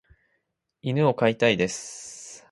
[0.81, 2.39] 犬を飼いたいです。